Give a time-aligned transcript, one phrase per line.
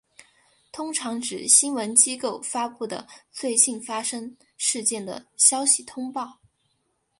[0.71, 6.39] 通常指新闻机构发布的最近发生事件的消息报道。